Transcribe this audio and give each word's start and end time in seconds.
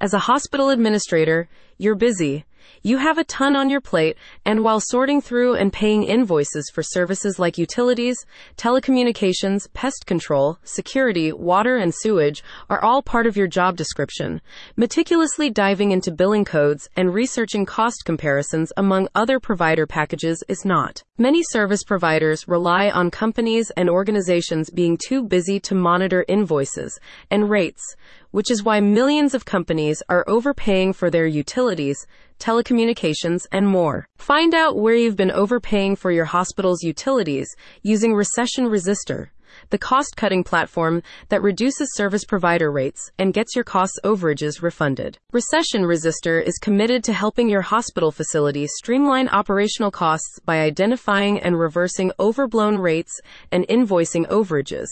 As 0.00 0.14
a 0.14 0.20
hospital 0.20 0.70
administrator, 0.70 1.48
you're 1.76 1.96
busy. 1.96 2.44
You 2.82 2.98
have 2.98 3.18
a 3.18 3.24
ton 3.24 3.56
on 3.56 3.68
your 3.68 3.80
plate, 3.80 4.16
and 4.44 4.62
while 4.62 4.78
sorting 4.78 5.20
through 5.20 5.54
and 5.54 5.72
paying 5.72 6.04
invoices 6.04 6.70
for 6.72 6.82
services 6.84 7.40
like 7.40 7.58
utilities, 7.58 8.16
telecommunications, 8.56 9.72
pest 9.72 10.06
control, 10.06 10.58
security, 10.62 11.32
water, 11.32 11.76
and 11.76 11.92
sewage 11.92 12.44
are 12.70 12.80
all 12.80 13.02
part 13.02 13.26
of 13.26 13.36
your 13.36 13.48
job 13.48 13.76
description, 13.76 14.40
meticulously 14.76 15.50
diving 15.50 15.90
into 15.90 16.12
billing 16.12 16.44
codes 16.44 16.88
and 16.96 17.12
researching 17.12 17.66
cost 17.66 18.04
comparisons 18.04 18.72
among 18.76 19.08
other 19.16 19.40
provider 19.40 19.86
packages 19.86 20.44
is 20.46 20.64
not. 20.64 21.02
Many 21.16 21.42
service 21.50 21.82
providers 21.82 22.46
rely 22.46 22.90
on 22.90 23.10
companies 23.10 23.72
and 23.76 23.90
organizations 23.90 24.70
being 24.70 24.96
too 24.96 25.24
busy 25.24 25.58
to 25.60 25.74
monitor 25.74 26.24
invoices 26.28 27.00
and 27.30 27.50
rates, 27.50 27.96
which 28.30 28.50
is 28.50 28.62
why 28.62 28.80
millions 28.80 29.34
of 29.34 29.44
companies 29.44 30.02
are 30.08 30.24
overpaying 30.28 30.92
for 30.92 31.10
their 31.10 31.26
utilities, 31.26 32.06
telecommunications, 32.38 33.46
and 33.50 33.66
more. 33.66 34.06
Find 34.16 34.54
out 34.54 34.76
where 34.76 34.94
you've 34.94 35.16
been 35.16 35.30
overpaying 35.30 35.96
for 35.96 36.10
your 36.10 36.26
hospital's 36.26 36.82
utilities 36.82 37.48
using 37.82 38.14
Recession 38.14 38.66
Resister, 38.66 39.32
the 39.70 39.78
cost 39.78 40.16
cutting 40.16 40.44
platform 40.44 41.02
that 41.28 41.42
reduces 41.42 41.94
service 41.94 42.24
provider 42.24 42.70
rates 42.70 43.10
and 43.18 43.34
gets 43.34 43.54
your 43.54 43.64
costs 43.64 43.98
overages 44.04 44.62
refunded. 44.62 45.18
Recession 45.32 45.84
Resister 45.84 46.40
is 46.40 46.58
committed 46.58 47.04
to 47.04 47.12
helping 47.12 47.48
your 47.48 47.62
hospital 47.62 48.10
facility 48.10 48.66
streamline 48.66 49.28
operational 49.28 49.90
costs 49.90 50.38
by 50.44 50.60
identifying 50.60 51.40
and 51.40 51.58
reversing 51.58 52.12
overblown 52.18 52.78
rates 52.78 53.20
and 53.52 53.66
invoicing 53.68 54.26
overages 54.28 54.88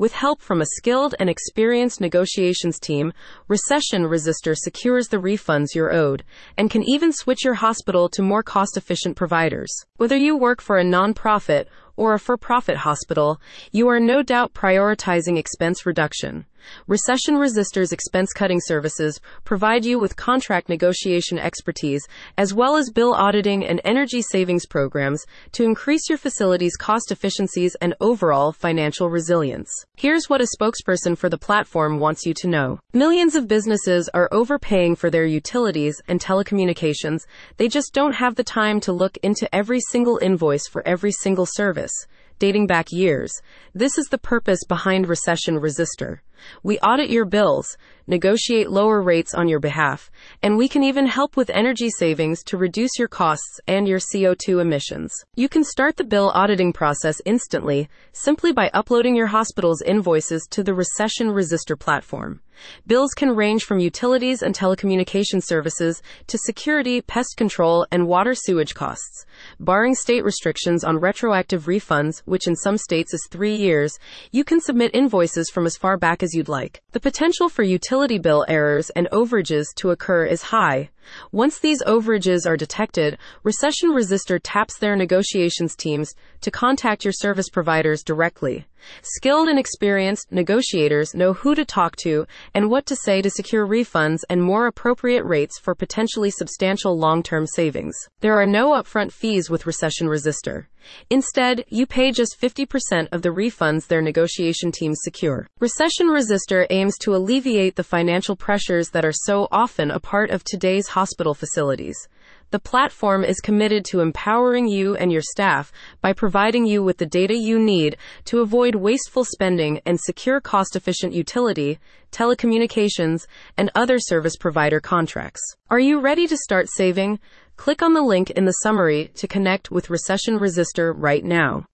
with 0.00 0.12
help 0.14 0.40
from 0.40 0.62
a 0.62 0.66
skilled 0.78 1.14
and 1.20 1.28
experienced 1.28 2.00
negotiations 2.00 2.80
team, 2.80 3.12
Recession 3.48 4.06
Resister 4.06 4.54
secures 4.54 5.08
the 5.08 5.18
refunds 5.18 5.74
you're 5.74 5.92
owed 5.92 6.24
and 6.56 6.70
can 6.70 6.82
even 6.88 7.12
switch 7.12 7.44
your 7.44 7.52
hospital 7.52 8.08
to 8.08 8.22
more 8.22 8.42
cost 8.42 8.78
efficient 8.78 9.14
providers. 9.14 9.70
Whether 9.98 10.16
you 10.16 10.38
work 10.38 10.62
for 10.62 10.78
a 10.78 10.84
nonprofit 10.84 11.66
or 12.00 12.14
a 12.14 12.18
for 12.18 12.38
profit 12.38 12.78
hospital, 12.78 13.38
you 13.72 13.86
are 13.86 14.00
no 14.00 14.22
doubt 14.22 14.54
prioritizing 14.54 15.36
expense 15.36 15.84
reduction. 15.84 16.46
Recession 16.86 17.36
Resister's 17.36 17.92
expense 17.92 18.32
cutting 18.32 18.60
services 18.60 19.20
provide 19.44 19.84
you 19.84 19.98
with 19.98 20.16
contract 20.16 20.68
negotiation 20.68 21.38
expertise 21.38 22.06
as 22.36 22.54
well 22.54 22.76
as 22.76 22.90
bill 22.90 23.14
auditing 23.14 23.64
and 23.64 23.80
energy 23.84 24.22
savings 24.22 24.66
programs 24.66 25.24
to 25.52 25.64
increase 25.64 26.08
your 26.08 26.18
facility's 26.18 26.76
cost 26.76 27.10
efficiencies 27.10 27.74
and 27.80 27.94
overall 28.00 28.52
financial 28.52 29.10
resilience. 29.10 29.70
Here's 29.96 30.28
what 30.28 30.40
a 30.40 30.46
spokesperson 30.58 31.16
for 31.16 31.28
the 31.28 31.38
platform 31.38 31.98
wants 31.98 32.26
you 32.26 32.34
to 32.34 32.48
know. 32.48 32.80
Millions 32.92 33.34
of 33.34 33.48
businesses 33.48 34.08
are 34.14 34.28
overpaying 34.32 34.96
for 34.96 35.10
their 35.10 35.26
utilities 35.26 36.00
and 36.08 36.20
telecommunications. 36.20 37.26
They 37.56 37.68
just 37.68 37.92
don't 37.92 38.14
have 38.14 38.34
the 38.34 38.44
time 38.44 38.80
to 38.80 38.92
look 38.92 39.16
into 39.22 39.52
every 39.54 39.80
single 39.80 40.18
invoice 40.22 40.66
for 40.66 40.86
every 40.86 41.12
single 41.12 41.46
service 41.46 41.92
dating 42.40 42.66
back 42.66 42.86
years. 42.90 43.30
This 43.74 43.98
is 43.98 44.06
the 44.06 44.18
purpose 44.18 44.60
behind 44.66 45.06
Recession 45.06 45.58
Resister. 45.58 46.22
We 46.62 46.78
audit 46.78 47.10
your 47.10 47.24
bills, 47.24 47.76
negotiate 48.06 48.70
lower 48.70 49.00
rates 49.00 49.34
on 49.34 49.48
your 49.48 49.60
behalf, 49.60 50.10
and 50.42 50.56
we 50.56 50.68
can 50.68 50.82
even 50.82 51.06
help 51.06 51.36
with 51.36 51.48
energy 51.50 51.88
savings 51.90 52.42
to 52.44 52.56
reduce 52.56 52.98
your 52.98 53.08
costs 53.08 53.60
and 53.66 53.86
your 53.86 54.00
CO2 54.00 54.60
emissions. 54.60 55.12
You 55.36 55.48
can 55.48 55.64
start 55.64 55.96
the 55.96 56.04
bill 56.04 56.30
auditing 56.34 56.72
process 56.72 57.20
instantly 57.24 57.88
simply 58.12 58.52
by 58.52 58.70
uploading 58.74 59.14
your 59.14 59.28
hospital's 59.28 59.82
invoices 59.82 60.46
to 60.50 60.62
the 60.62 60.74
Recession 60.74 61.30
Resister 61.30 61.76
platform. 61.76 62.40
Bills 62.86 63.12
can 63.14 63.34
range 63.34 63.64
from 63.64 63.78
utilities 63.78 64.42
and 64.42 64.54
telecommunication 64.54 65.42
services 65.42 66.02
to 66.26 66.38
security, 66.38 67.00
pest 67.00 67.36
control, 67.36 67.86
and 67.90 68.06
water 68.06 68.34
sewage 68.34 68.74
costs. 68.74 69.24
Barring 69.58 69.94
state 69.94 70.24
restrictions 70.24 70.84
on 70.84 70.98
retroactive 70.98 71.64
refunds, 71.64 72.20
which 72.24 72.46
in 72.46 72.56
some 72.56 72.76
states 72.76 73.14
is 73.14 73.26
three 73.30 73.54
years, 73.54 73.98
you 74.30 74.44
can 74.44 74.60
submit 74.60 74.94
invoices 74.94 75.50
from 75.50 75.66
as 75.66 75.76
far 75.76 75.96
back 75.96 76.22
as 76.22 76.29
you'd 76.34 76.48
like. 76.48 76.82
The 76.92 77.00
potential 77.00 77.48
for 77.48 77.62
utility 77.62 78.18
bill 78.18 78.44
errors 78.48 78.90
and 78.90 79.08
overages 79.12 79.66
to 79.76 79.90
occur 79.90 80.24
is 80.24 80.42
high. 80.42 80.90
Once 81.32 81.58
these 81.58 81.82
overages 81.84 82.46
are 82.46 82.56
detected, 82.56 83.18
Recession 83.42 83.90
Resister 83.90 84.38
taps 84.38 84.78
their 84.78 84.96
negotiations 84.96 85.74
teams 85.76 86.14
to 86.40 86.50
contact 86.50 87.04
your 87.04 87.12
service 87.12 87.48
providers 87.48 88.02
directly. 88.02 88.66
Skilled 89.02 89.48
and 89.48 89.58
experienced 89.58 90.32
negotiators 90.32 91.14
know 91.14 91.34
who 91.34 91.54
to 91.54 91.64
talk 91.64 91.96
to 91.96 92.26
and 92.54 92.70
what 92.70 92.86
to 92.86 92.96
say 92.96 93.20
to 93.20 93.30
secure 93.30 93.66
refunds 93.66 94.20
and 94.30 94.42
more 94.42 94.66
appropriate 94.66 95.24
rates 95.24 95.58
for 95.58 95.74
potentially 95.74 96.30
substantial 96.30 96.98
long 96.98 97.22
term 97.22 97.46
savings. 97.46 97.94
There 98.20 98.40
are 98.40 98.46
no 98.46 98.70
upfront 98.70 99.12
fees 99.12 99.50
with 99.50 99.66
Recession 99.66 100.08
Resister. 100.08 100.68
Instead, 101.10 101.64
you 101.68 101.86
pay 101.86 102.10
just 102.10 102.40
50% 102.40 103.08
of 103.12 103.20
the 103.20 103.28
refunds 103.28 103.86
their 103.86 104.00
negotiation 104.00 104.72
teams 104.72 104.98
secure. 105.02 105.46
Recession 105.58 106.08
Resister 106.08 106.66
aims 106.70 106.96
to 106.98 107.14
alleviate 107.14 107.76
the 107.76 107.84
financial 107.84 108.34
pressures 108.34 108.88
that 108.90 109.04
are 109.04 109.12
so 109.12 109.46
often 109.52 109.90
a 109.90 110.00
part 110.00 110.30
of 110.30 110.42
today's 110.42 110.88
hospital 110.90 111.34
facilities. 111.34 112.08
The 112.50 112.58
platform 112.58 113.22
is 113.24 113.40
committed 113.40 113.84
to 113.86 114.00
empowering 114.00 114.66
you 114.66 114.96
and 114.96 115.12
your 115.12 115.22
staff 115.22 115.72
by 116.00 116.12
providing 116.12 116.66
you 116.66 116.82
with 116.82 116.98
the 116.98 117.06
data 117.06 117.34
you 117.34 117.58
need 117.58 117.96
to 118.24 118.40
avoid 118.40 118.74
wasteful 118.74 119.24
spending 119.24 119.80
and 119.86 120.00
secure 120.00 120.40
cost 120.40 120.74
efficient 120.74 121.12
utility, 121.12 121.78
telecommunications, 122.10 123.26
and 123.56 123.70
other 123.74 123.98
service 123.98 124.36
provider 124.36 124.80
contracts. 124.80 125.42
Are 125.70 125.78
you 125.78 126.00
ready 126.00 126.26
to 126.26 126.36
start 126.36 126.66
saving? 126.74 127.20
Click 127.56 127.82
on 127.82 127.94
the 127.94 128.02
link 128.02 128.30
in 128.30 128.46
the 128.46 128.52
summary 128.62 129.10
to 129.14 129.28
connect 129.28 129.70
with 129.70 129.90
Recession 129.90 130.38
Resister 130.38 130.92
right 130.92 131.24
now. 131.24 131.66